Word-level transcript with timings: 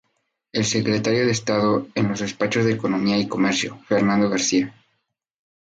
El 0.51 0.65
Secretario 0.65 1.25
de 1.27 1.31
Estado 1.31 1.85
en 1.93 2.07
los 2.09 2.21
Despachos 2.21 2.65
de 2.65 2.71
Economía 2.71 3.19
y 3.19 3.27
Comercio 3.27 3.77
-Fernando 3.87 4.29
García-. 4.31 4.73